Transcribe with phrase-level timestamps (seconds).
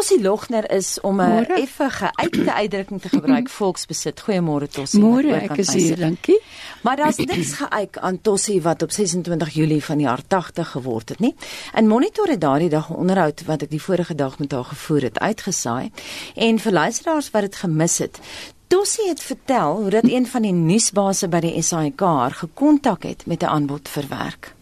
[0.00, 4.20] Tossie Logner is om 'n effe geuite uitdrukking te gebruik volksbesit.
[4.20, 5.00] Goeiemôre Tossie.
[5.00, 6.40] Môre, ek is hier, dankie.
[6.80, 11.08] Maar daar's niks geuit aan Tossie wat op 26 Julie van die jaar 80 geword
[11.08, 11.34] het nie.
[11.76, 15.02] In Monitor het daardie dag 'n onderhoud wat ek die vorige dag met haar gevoer
[15.02, 15.90] het uitgesaai
[16.34, 18.18] en vir luisteraars wat dit gemis het.
[18.66, 23.26] Tossie het vertel hoe dat een van die nuusbase by die SAIK haar gekontak het
[23.26, 24.54] met 'n aanbod vir werk.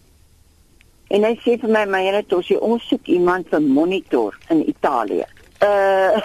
[1.09, 5.25] En hy sê vir my, "My Here Tossie, ons soek iemand vir monitor in Italië."
[5.59, 6.21] Uh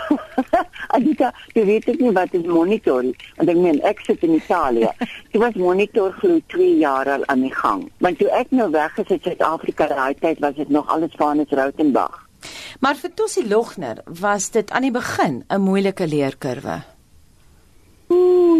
[0.95, 4.35] Anita, jy weet ek nie wat is monitor nie, want ek meen ek sit in
[4.35, 4.91] Italië.
[5.31, 7.87] Dit was monitor glo 2 jaar al aan die gang.
[7.97, 11.49] Want toe ek nou weg is uit Suid-Afrika daai tyd was dit nog alles Vanus
[11.49, 12.19] Rautenbach.
[12.79, 16.92] Maar vir Tossie Logner was dit aan die begin 'n moeilike leerkurwe.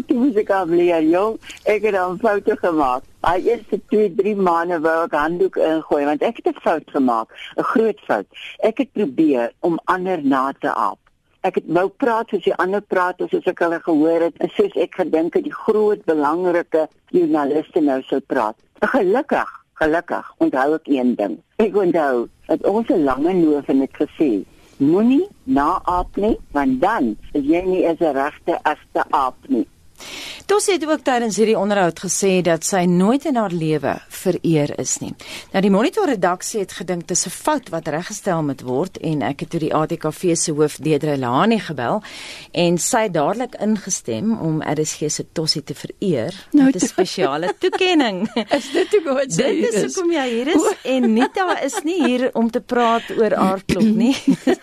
[0.02, 1.36] Dit was ek afleer, jong.
[1.70, 3.04] Ek het 'n fout gemaak.
[3.22, 7.28] Hy eerste 2, 3 maande wou ek handdoek ingooi want ek het 'n fout gemaak,
[7.58, 8.26] 'n groot fout.
[8.60, 10.98] Ek het probeer om ander na te aap.
[11.42, 14.76] Ek het wou praat soos die ander praat soos ek hulle gehoor het en soos
[14.76, 18.56] ek gedink het die groot belangrike joernaliste nou sou praat.
[18.80, 21.38] Gelukkig, gelukkig onthou ek een ding.
[21.58, 24.44] Ek onthou dat ons 'n lange noof en het gesê
[24.78, 29.67] moenie naaap nie want dan is jy nie 'n regte egte aap nie.
[30.46, 34.98] Tosie het ook tydens hierdie onderhoud gesê dat sy nooit in haar lewe vereer is
[35.00, 35.14] nie.
[35.54, 39.22] Nou die monitor redaksie het gedink dit is 'n fout wat reggestel moet word en
[39.22, 42.04] ek het toe die ATKV se hoof Deidre Lani gebel
[42.52, 47.54] en sy het dadelik ingestem om RSG se Tosie te vereer nou, met 'n spesiale
[47.60, 48.28] toekenning.
[48.58, 49.72] is dit hoe sy is?
[49.72, 53.36] Dit is hoekom jy hier is en Nita is nie hier om te praat oor
[53.36, 54.16] aardklop nie.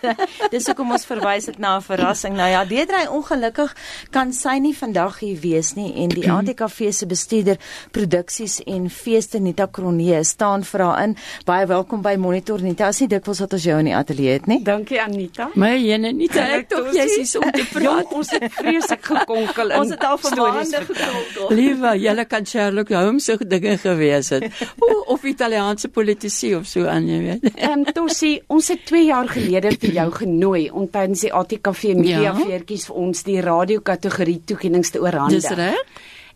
[0.54, 2.36] Dis hoekom ons verwys dit na 'n verrassing.
[2.36, 3.76] Nou ja, Deidre ongelukkig
[4.10, 7.58] kan sy nie vandag hier wees is nie en die ATKV se bestuurder
[7.94, 11.16] produksies en feeste Nita Kronee staan vir haar in.
[11.48, 12.88] Baie welkom by Monitor Nita.
[12.90, 14.60] As jy dikwels wat ons jou in die ateljee het, nie?
[14.66, 15.50] Dankie Anita.
[15.60, 18.14] My jene Nita, ek tog jy is om te praat.
[18.16, 19.84] ons het vreeslik gekonkel in.
[19.84, 21.54] Ons het al vir maande gekonkel.
[21.60, 24.48] Liewe, julle kan Sherlock Holmes se dinge gewees het.
[24.80, 27.48] O, of Italiaanse politici of so aan, jy weet.
[27.54, 31.94] Ehm um, Tossie, ons het 2 jaar gelede vir jou genooi om tydens die ATKV
[31.98, 32.34] media ja?
[32.38, 35.40] veertjies vir ons die radio kategorie toekennings te oorhandig.
[35.40, 35.84] Dis reg.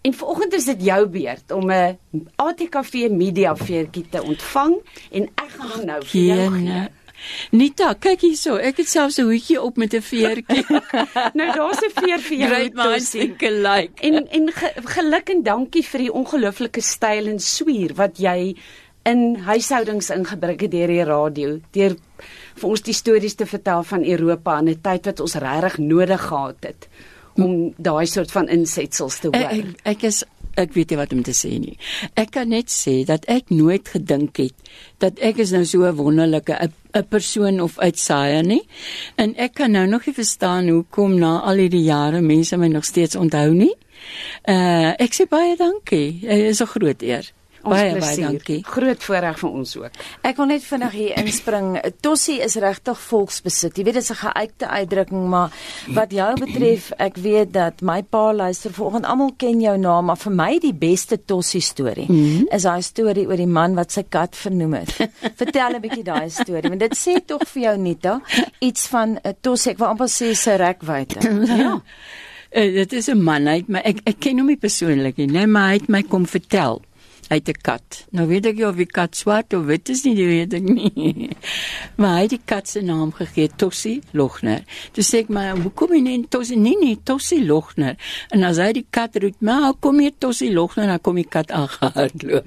[0.05, 1.99] En vanoggend is dit jou beurt om 'n
[2.37, 4.75] ATKV media veertjie te ontvang
[5.11, 6.89] en ek gaan hom nou vir jou gee.
[7.51, 10.65] Nita, kyk hierso, ek het selfs 'n hoedjie op met 'n veertjie.
[11.39, 12.51] nou daar's 'n veer vir jou.
[12.51, 13.93] Great minds think alike.
[14.01, 18.57] En en ge, geluk en dankie vir die ongelooflike styl en swier wat jy
[19.05, 21.97] in huishoudings ingebring het deur die radio, deur
[22.55, 26.21] vir ons die stories te vertel van Europa in 'n tyd wat ons regtig nodig
[26.21, 26.89] gehad het
[27.35, 29.51] om daai soort van insetsels te hoor.
[29.51, 30.25] Ek, ek is
[30.61, 31.77] ek weet nie wat om te sê nie.
[32.15, 34.55] Ek kan net sê dat ek nooit gedink het
[35.03, 36.55] dat ek is nou so 'n wonderlike
[36.95, 38.63] 'n persoon of uitsaaier nie.
[39.17, 42.85] En ek kan nou nog nie verstaan hoekom na al hierdie jare mense my nog
[42.85, 43.75] steeds onthou nie.
[44.49, 46.21] Uh ek sê baie dankie.
[46.21, 47.33] Dit is 'n groot eer.
[47.65, 48.59] Baie baie dankie.
[48.67, 49.99] Groot voorreg vir ons ook.
[50.27, 51.69] Ek wil net vinnig hier inspring.
[52.05, 53.79] Tossie is regtig volksbesit.
[53.79, 55.51] Jy weet dit is 'n geuite uitdrukking, maar
[55.95, 60.17] wat jou betref, ek weet dat my pa luister vanoggend almal ken jou naam, maar
[60.17, 62.47] vir my die beste Tossie storie mm -hmm.
[62.51, 64.93] is daai storie oor die man wat sy kat vernoem het.
[65.41, 68.21] Vertel 'n bietjie daai storie, want dit sê tog vir jou Nita
[68.59, 71.21] iets van 'n uh, Tossie, ek wil amper sê sy rekwyte.
[71.47, 71.81] ja.
[72.55, 75.27] Uh, dit is 'n man, hy het my ek ek ken hom nie persoonlik nie,
[75.27, 76.83] nee, maar hy het my kom vertel
[77.29, 78.07] uit 'n kat.
[78.11, 80.63] Nou weet ek nie of die kat swart of wit is nie, die weet ek
[80.63, 81.31] nie.
[81.99, 84.65] maar hy het die kat se naam gegee, Tossie Logner.
[84.93, 87.97] Toe sê ek maar, "Hoekom nie Tossie nie, nie Tossie Logner?"
[88.31, 91.51] En as hy die kat roep, "Maar kom hier Tossie Logner," dan kom die kat
[91.51, 92.47] aangehardloop.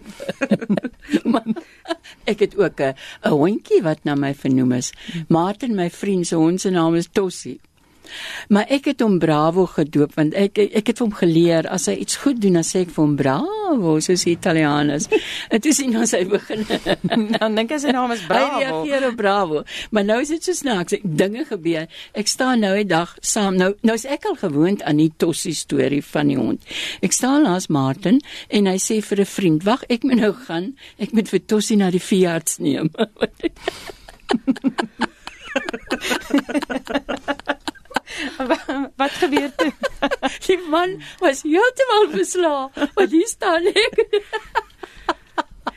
[2.32, 2.94] ek het ook 'n
[3.24, 4.92] 'n hondjie wat na my vernoem is.
[5.28, 7.60] Martin, my vriend se hond se naam is Tossie.
[8.50, 12.18] Maar ek het hom Bravo gedoop want ek ek het hom geleer as hy iets
[12.22, 15.06] goed doen dan sê ek vir hom Bravo soos die Italianers.
[15.54, 16.62] Dit is nie ons hy begin.
[17.38, 18.58] dan dink hy sy naam is Bravo.
[18.58, 19.64] Hy reageer op Bravo.
[19.92, 20.94] Maar nou is dit so snaaks.
[21.04, 21.86] Dinge gebeur.
[22.18, 25.56] Ek staan nou 'n dag saam nou nou is ek al gewoond aan die Tossie
[25.56, 26.62] storie van die hond.
[27.02, 30.76] Ek staan langs Martin en hy sê vir 'n vriend, "Wag, ek moet nou gaan.
[30.98, 32.92] Ek moet vir Tossie na die veearts neem."
[38.96, 39.74] wat gebeur toe?
[40.48, 42.88] Die man was heeltemal verslae.
[42.94, 44.24] Wat hier staan ek?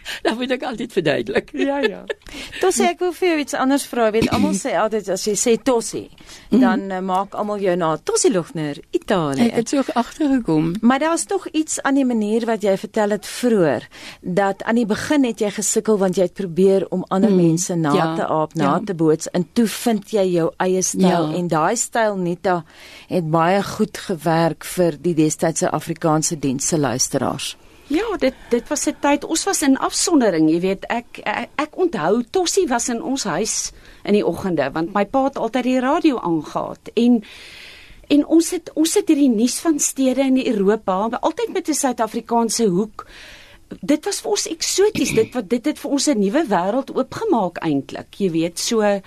[0.25, 1.53] Dan moet ek altyd verduidelik.
[1.53, 2.05] Ja ja.
[2.61, 4.09] Tossie, ek wil vir jou iets anders vra.
[4.09, 6.09] Jy weet almal sê altyd as jy sê Tossie,
[6.53, 9.51] dan uh, maak almal jou na Tossie Lugner, Italië.
[9.51, 10.75] Ek het so agtergekom.
[10.81, 13.87] Maar daar was tog iets aan die manier wat jy vertel het vroeër
[14.21, 17.77] dat aan die begin het jy gesukkel want jy het probeer om ander mm, mense
[17.77, 18.81] na ja, te aap, na ja.
[18.87, 21.39] te boots en toe vind jy jou eie styl ja.
[21.39, 22.61] en daai styl Nita
[23.11, 27.57] het baie goed gewerk vir die destydse Afrikaanse dienste luisteraars.
[27.91, 29.25] Ja, dit dit was 'n tyd.
[29.25, 33.73] Ons was in afsondering, jy weet, ek ek, ek onthou Tossie was in ons huis
[34.05, 36.91] in die oggende want my pa het altyd die radio aangehaat.
[36.95, 37.23] En
[38.09, 42.65] en ons het ons het hierdie nuus van stede in Europa altyd met 'n Suid-Afrikaanse
[42.65, 43.07] hoek.
[43.81, 47.59] Dit was vir ons eksoties, dit wat dit het vir ons 'n nuwe wêreld oopgemaak
[47.59, 49.01] eintlik, jy weet, so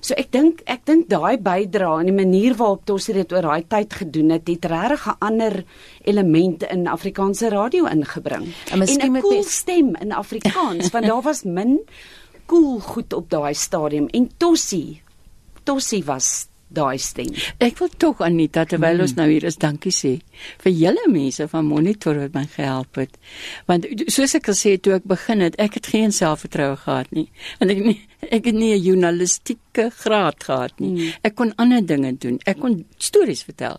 [0.00, 3.64] So ek dink ek dink daai bydra en die manier waarop Tossie dit oor daai
[3.68, 5.64] tyd gedoen het, het regtig 'n ander
[6.04, 8.54] elemente in Afrikaanse radio ingebring.
[8.70, 11.80] En 'n cool stem in Afrikaans want daar was min
[12.46, 15.02] cool goed op daai stadium en Tossie
[15.64, 17.32] Tossie was daai stem.
[17.64, 19.04] Ek wil tog Anita terwyl mm.
[19.06, 20.18] ons nou hier is, dankie sê
[20.62, 23.16] vir julle mense van Monitor wat my gehelp het.
[23.70, 27.28] Want soos ek gesê het toe ek begin het, ek het geen selfvertroue gehad nie.
[27.60, 30.88] Want ek nie ek het nie 'n journalistieke graad gehad nie.
[30.88, 31.12] Hmm.
[31.22, 32.40] Ek kon ander dinge doen.
[32.44, 33.78] Ek kon stories vertel.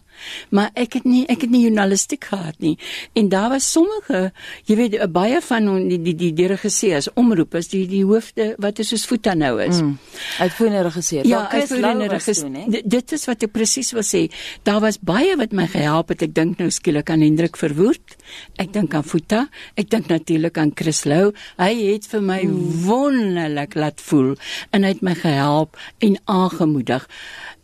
[0.49, 2.77] Maar ek het nie ek het nie journalistiek gehad nie.
[3.13, 4.31] En daar was sommige,
[4.65, 8.87] jy weet, baie van die die die, die regisseurs, omroepers, die die hoofde wat is
[8.87, 9.79] soos Futa nou is.
[9.79, 9.97] Hmm.
[10.39, 11.27] Uitvoerende regisseur.
[11.27, 12.83] Ja, uitvoerende regisseur.
[12.85, 14.31] Dit is wat ek presies wil sê.
[14.63, 16.21] Daar was baie wat my gehelp het.
[16.21, 18.15] Ek dink nou skielik aan Hendrik Verwoerd.
[18.59, 19.45] Ek dink aan Futa.
[19.79, 21.31] Ek dink natuurlik aan Chris Lou.
[21.59, 22.83] Hy het vir my hmm.
[22.85, 24.35] wonderlik laat voel
[24.75, 27.07] en hy het my gehelp en aangemoedig.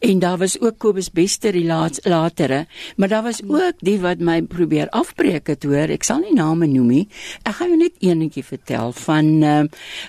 [0.05, 2.65] En daar was ook Kobus Bester die laat, latere,
[2.97, 5.89] maar daar was ook die wat my probeer afbreek het hoor.
[5.89, 7.05] Ek sal nie name noem nie.
[7.43, 9.63] Ek gaan jou net eenetjie vertel van uh,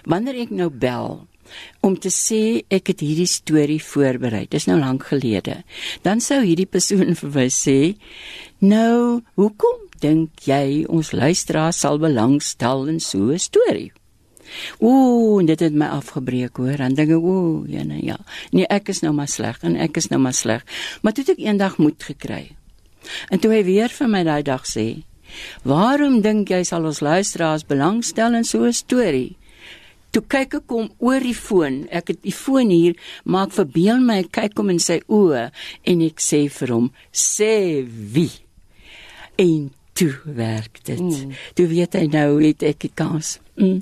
[0.05, 1.25] wanneer ek nou bel
[1.87, 4.47] om te sê ek het hierdie storie voorberei.
[4.51, 5.61] Dis nou lank gelede.
[6.07, 7.79] Dan sou hierdie persoon vir my sê:
[8.61, 13.93] "Nou, hoekom dink jy ons luisteraars sal belangstel in so 'n storie?"
[14.79, 16.77] Ooh, dit het my afgebreek hoor.
[16.77, 18.19] Dan dink ek, ooh, ja nee, ja.
[18.51, 20.65] Nee, ek is nou maar sleg en ek is nou maar sleg.
[21.03, 22.57] Maar toe het ek eendag moed gekry.
[23.31, 25.03] En toe hy weer vir my daai dag sê,
[25.63, 29.37] "Waarom dink jy sal ons luisteraars belangstel in so 'n storie?"
[30.11, 31.89] Toe kyk ek hom oor die foon.
[31.91, 32.95] Ek het die foon hier,
[33.25, 35.51] maar ek verbeel my ek kyk hom in sy oë
[35.85, 38.33] en ek sê vir hom, "Sê wie?"
[39.37, 41.01] En toe werk dit.
[41.01, 41.35] Mm.
[41.55, 43.39] Toe weet hy nou het ek die kans.
[43.57, 43.79] Mm.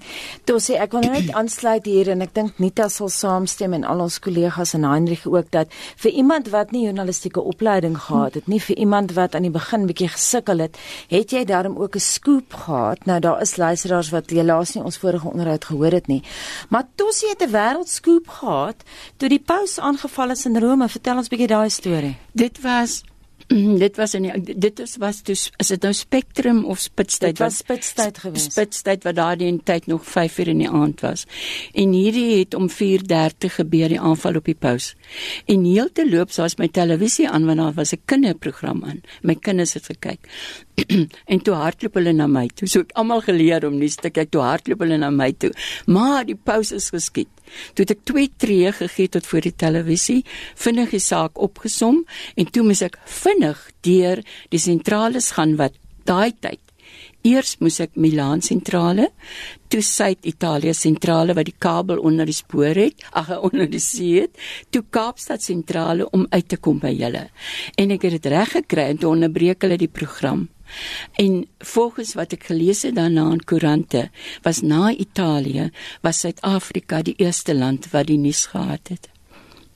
[0.47, 4.05] Toe sê ek wil net aansluit hier en ek dink Nita sal saamstem en al
[4.05, 5.73] ons kollegas en Heinrich ook dat
[6.05, 9.89] vir iemand wat nie journalistieke opleiding gehad het nie vir iemand wat aan die begin
[9.91, 10.79] bietjie gesukkel het,
[11.11, 13.03] het jy daarom ook 'n scoop gehad.
[13.07, 16.23] Nou daar is luisteraars wat helaas nie ons vorige onderhoud gehoor het nie.
[16.69, 18.77] Maar Tossie het 'n wêreldscoop gehad
[19.17, 20.89] toe die paus aangeval is in Rome.
[20.89, 22.17] Vertel ons bietjie daai storie.
[22.33, 23.03] Dit was
[23.85, 27.37] dit was in die, dit is was dus is dit nou Spectrum of Spitstyd?
[27.37, 28.53] Dit was Spitstyd geweest.
[28.53, 31.27] Spitstyd wat daardie tyd nog 5 uur in die aand was.
[31.73, 34.95] En hierdie het om 4:30 gebeur die aanval op die paus.
[35.47, 39.01] En heel te loop soos my televisie aan want daar was 'n kinderprogram aan.
[39.23, 40.29] My kinders het gekyk
[41.33, 42.69] en toe hardloop hulle na my toe.
[42.71, 44.33] So ek almal geleer om nie te kyk.
[44.35, 45.53] Toe hardloop hulle na my toe.
[45.87, 47.31] Maar die paus is geskiet.
[47.75, 50.21] Toe het ek twee tree gegee tot voor die televisie,
[50.59, 52.03] vinnig die saak opgesom
[52.41, 55.77] en toe moes ek vinnig deur die sentrales gaan wat
[56.09, 56.65] daai tyd
[57.25, 59.07] Eers moes ek Milaan sentrale,
[59.73, 64.37] toe Suid-Italië sentrale wat die kabel onder die spoor het, ag onder die see het,
[64.69, 67.31] toe Kaapstad sentrale om uit te kom by julle.
[67.81, 70.45] En ek het dit reg gekry en toe onderbreek hulle die program.
[71.21, 74.11] En volgens wat ek gelees het daarna in koerante,
[74.43, 75.71] was na Italië,
[76.03, 79.09] was Suid-Afrika die eerste land wat die nuus gehad het.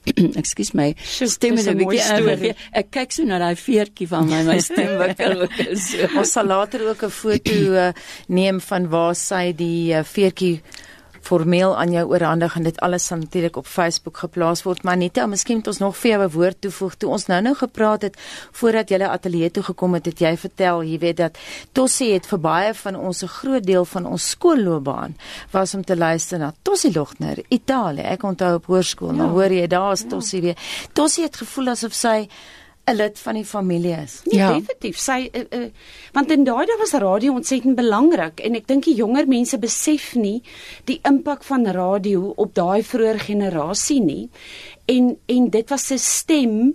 [0.40, 2.56] Ekskuus my, stem is 'n bietjie erg.
[2.72, 6.08] Ek kyk so na daai veertjie van my, my stem wikkel ook so.
[6.16, 7.92] Ons sal later ook 'n foto uh,
[8.28, 10.60] neem van waar sy die uh, veertjie
[11.28, 14.82] formeel aan jou oorhandig en dit alles sal natuurlik op Facebook geplaas word.
[14.82, 18.02] Maar Anita, miskien het ons nog vir jou 'n woord toevoeg toe ons nou-nou gepraat
[18.02, 18.16] het
[18.52, 21.38] voordat jy ateljee toe gekom het, het jy vertel, jy weet dat
[21.72, 25.16] Tossie het vir baie van ons 'n groot deel van ons skoolloopbaan
[25.50, 28.02] was om te luister na Tossie Logner, Italië.
[28.02, 29.16] Ek onthou op hoërskool, ja.
[29.16, 30.08] nou hoor jy daar's ja.
[30.08, 30.56] Tossie weer.
[30.92, 32.28] Tossie het gevoel asof sy
[32.88, 34.20] 'n lid van die familie is.
[34.24, 34.98] Nee, ja, definitief.
[34.98, 35.70] Sy uh, uh,
[36.12, 40.14] want in daai dae was radio ontsettend belangrik en ek dink die jonger mense besef
[40.14, 40.42] nie
[40.84, 44.28] die impak van radio op daai vroeë generasie nie.
[44.86, 46.74] En en dit was 'n stem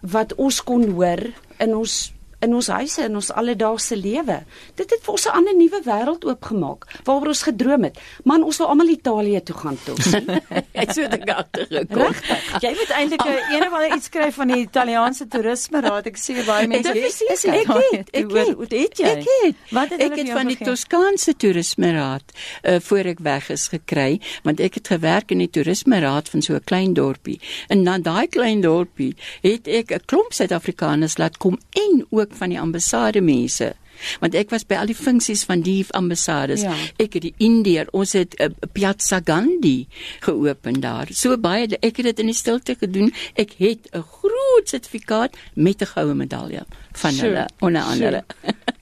[0.00, 1.20] wat ons kon hoor
[1.58, 4.40] in ons in ons huise in ons alledaagse lewe.
[4.74, 7.98] Dit het vir ons 'n ander nuwe wêreld oopgemaak waaroor ons gedroom het.
[8.24, 9.96] Man, ons wil almal Italië toe gaan toe.
[10.82, 12.14] Ek so dit agtergekom.
[12.60, 16.06] Jy moet eintlik 'n een of ander iets skryf van die Italiaanse toerisme raad.
[16.06, 19.06] Ek sê baie mense Dit is ek het, ek het, hoe het jy?
[19.06, 19.56] Ek het.
[19.70, 20.58] Wat het ek het van die?
[20.60, 22.32] Toskaanse toerisme raad
[22.62, 26.42] uh, voor ek weg is gekry, want ek het gewerk in die toerisme raad van
[26.42, 27.40] so 'n klein dorpie.
[27.68, 32.48] En na daai klein dorpie het ek 'n klomp Suid-Afrikaners laat kom en ook van
[32.48, 33.74] die ambassade mense.
[34.20, 36.64] Want ek was by al die funksies van die ambassades.
[36.64, 36.74] Ja.
[37.02, 39.86] Ek het die Indiër, ons het uh, Piazza Gandhi
[40.24, 41.12] geopen daar.
[41.12, 43.12] So baie ek het dit in die stilte gedoen.
[43.34, 48.24] Ek het 'n groot sertifikaat met 'n goue medalje van Sure, hulle onder sure.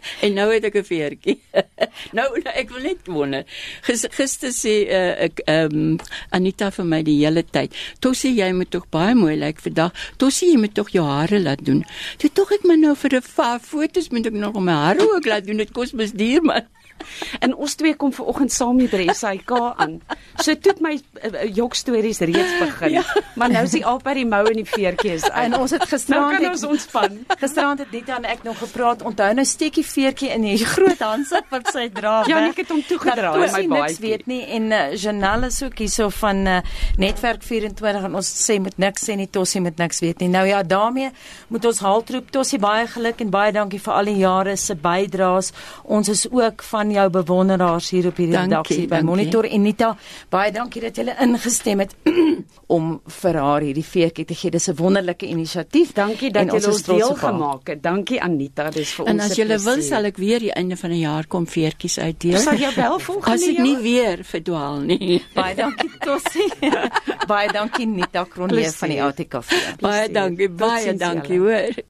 [0.25, 1.37] en nou het ek 'n veertjie.
[2.17, 3.45] nou, nou ek wil net wonder.
[3.83, 5.99] Gis, gister sê uh, ek ehm um,
[6.31, 7.75] Anita vir my die hele tyd.
[8.00, 9.93] Toe sê jy moet tog baie mooi lyk like vandag.
[10.17, 11.85] Toe sê jy moet tog jou hare laat doen.
[12.19, 15.26] Toe tog ek maar nou vir 'n paar foto's moet ek nog my hare ook
[15.26, 15.57] laat doen.
[15.57, 16.67] Dit kos mos duur man.
[17.45, 19.99] En ons twee kom ver oggend saam hier by die SAK aan.
[20.43, 22.90] So toe het my uh, jok stories reeds begin.
[22.99, 23.02] Ja.
[23.38, 25.45] Maar nou is die al by die mou en die veertjie is uit.
[25.45, 27.19] En ons het nou gisterand kan het- ons ontspan.
[27.43, 29.02] Gisterand het Nita en ek nog gepraat.
[29.02, 32.23] Onthou nou steekie veertjie in die groot handsak wat sy dra.
[32.28, 34.00] Ja, ek het hom toegedra in my baadjie.
[34.09, 36.59] weet nie en uh, Janelle is ook hierso van uh,
[36.97, 40.28] Netwerk 24 en ons sê moet niks sê nie Tossie moet niks weet nie.
[40.33, 41.11] Nou ja, daarmee
[41.49, 45.52] moet ons haltroep Tossie baie geluk en baie dankie vir al die jare se bydraes.
[45.85, 49.07] Ons is ook van jou bewonderaars hier op hierdie Dankie, redaksie by dankie.
[49.09, 49.97] Monitor en Nita,
[50.30, 51.95] baie dankie dat jy ingestem het
[52.76, 54.50] om vir haar hierdie veertjie te gee.
[54.50, 55.92] Dis 'n wonderlike inisiatief.
[55.95, 57.83] Dankie dat En jy ons deel gemaak het.
[57.83, 59.25] Dankie Anita, dis vir En ons.
[59.25, 62.38] as 'n jy wil sal ek weer die einde van die jaar kom veertjies uitdeel.
[62.38, 63.66] sal jou bel volgende As ek jaar?
[63.66, 65.23] nie weer verdwaal nie.
[65.35, 66.52] Baie dankie Tossie.
[67.33, 69.02] baie dankie Nita Kronje van die.
[69.02, 69.52] ATKV.
[69.80, 71.83] Baie dankie, baie dankie hoor.